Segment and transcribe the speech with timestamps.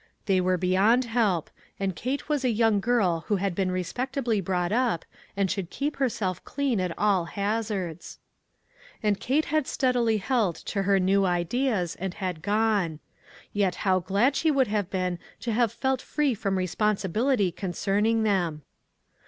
[0.25, 4.71] They were beyond help; and Kate was a young girl who had been respectably brought
[4.71, 5.05] up,
[5.37, 8.17] and should keep herself clean at all hazards.
[9.03, 12.97] And Kate had steadily held to her new ideas, and had gone.
[13.53, 18.63] Yet how glad she would have been to have felt free from responsibility concerning them